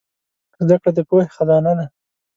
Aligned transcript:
زدهکړه 0.63 0.91
د 0.97 0.99
پوهې 1.09 1.27
خزانه 1.35 1.73
ده. 1.79 1.85